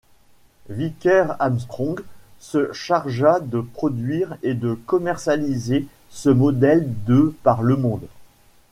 [0.69, 1.97] Vickers-Armstrong
[2.39, 8.07] se chargea de produire et de commercialiser ce modèle de par le monde.